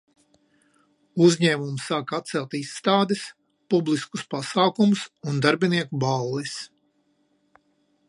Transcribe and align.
Uzņēmumi 1.25 1.83
sāk 1.83 2.13
atcelt 2.19 2.57
izstādes, 2.61 3.23
publiskus 3.75 4.27
pasākumus 4.35 5.07
un 5.33 5.41
darbinieku 5.49 6.05
balles. 6.07 6.61